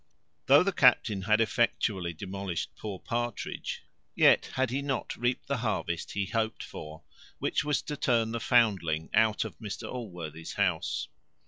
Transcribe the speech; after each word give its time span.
Though 0.47 0.63
the 0.63 0.71
captain 0.71 1.21
had 1.21 1.39
effectually 1.39 2.11
demolished 2.11 2.75
poor 2.75 2.97
Partridge, 2.97 3.83
yet 4.15 4.47
had 4.55 4.71
he 4.71 4.81
not 4.81 5.15
reaped 5.15 5.45
the 5.47 5.57
harvest 5.57 6.13
he 6.13 6.25
hoped 6.25 6.63
for, 6.63 7.03
which 7.37 7.63
was 7.63 7.83
to 7.83 7.95
turn 7.95 8.31
the 8.31 8.39
foundling 8.39 9.11
out 9.13 9.45
of 9.45 9.59
Mr 9.59 9.87
Allworthy's 9.87 10.53
house. 10.53 11.07